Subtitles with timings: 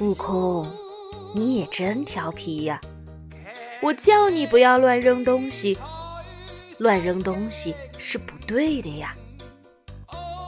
[0.00, 0.66] 悟空，
[1.34, 2.80] 你也真调皮呀！
[3.82, 5.76] 我叫你不要乱扔东西，
[6.78, 9.14] 乱扔东西是不对的呀。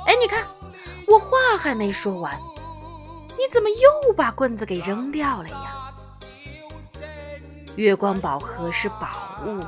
[0.06, 0.46] 哎，你看，
[1.06, 2.40] 我话还没说完，
[3.36, 5.92] 你怎么又把棍子给扔掉了呀？
[7.76, 9.60] 月光宝盒是宝物，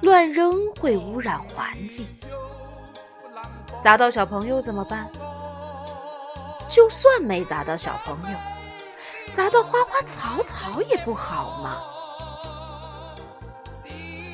[0.00, 2.06] 乱扔会污染环境，
[3.82, 5.06] 砸到小朋友怎么办？
[6.66, 8.38] 就算没砸到小朋友。
[9.32, 11.76] 砸到花花草草也不好嘛。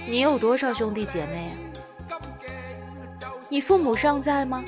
[0.06, 1.54] 你有多少兄弟姐妹啊？
[3.48, 4.64] 你父母尚在吗？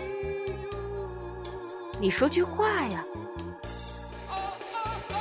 [1.98, 3.04] 你说句话呀！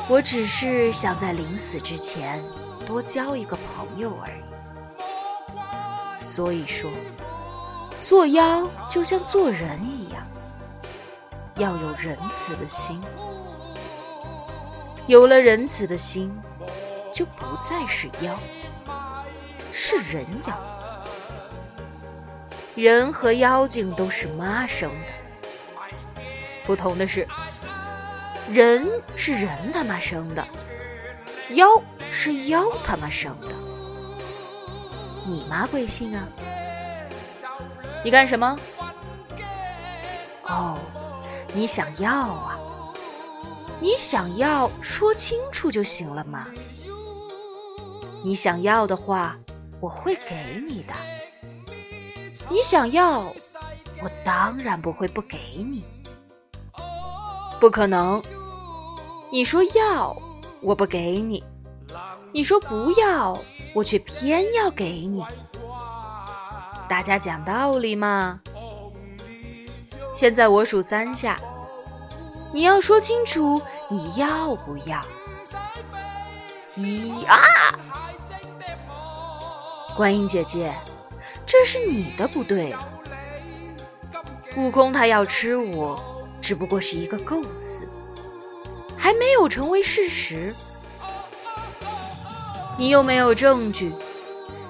[0.09, 2.43] 我只是想在临死之前
[2.85, 4.43] 多交一个朋友而已。
[6.19, 6.91] 所以说，
[8.01, 10.27] 做妖就像做人一样，
[11.55, 13.01] 要有仁慈的心。
[15.05, 16.33] 有了仁慈的心，
[17.11, 18.39] 就不再是妖，
[19.73, 20.61] 是人妖。
[22.75, 25.13] 人和妖精都是妈生的，
[26.65, 27.27] 不同的是，
[28.49, 30.47] 人是人他妈生的，
[31.49, 31.67] 妖
[32.09, 33.49] 是妖他妈生的。
[35.27, 36.27] 你妈贵姓啊？
[38.03, 38.57] 你干什么？
[40.43, 40.77] 哦，
[41.53, 42.59] 你想要啊？
[43.79, 46.47] 你想要说清楚就行了嘛。
[48.23, 49.37] 你想要的话，
[49.81, 50.93] 我会给你的。
[52.49, 53.21] 你想要，
[54.01, 55.83] 我当然不会不给你。
[57.59, 58.21] 不可能，
[59.31, 60.15] 你说要，
[60.61, 61.43] 我不给你；
[62.31, 63.37] 你说不要，
[63.73, 65.25] 我却偏要给你。
[66.87, 68.39] 大家讲道理嘛。
[70.15, 71.39] 现在我数三下。
[72.53, 73.59] 你要说清楚
[73.89, 75.01] 你要不要？
[76.75, 77.35] 一啊！
[79.97, 80.71] 观音姐姐，
[81.47, 82.75] 这是你的不对。
[84.55, 85.99] 悟空他要吃我，
[86.39, 87.89] 只不过是一个构思，
[88.95, 90.53] 还没有成为事实。
[92.77, 93.91] 你又没有证据，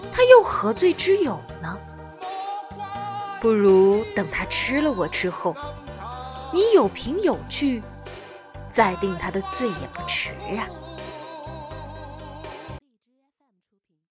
[0.10, 1.78] 他又何罪之有呢？
[3.42, 5.54] 不如等他吃了我之后。
[6.54, 7.82] 你有凭有据，
[8.70, 10.70] 再定他的罪也不迟啊。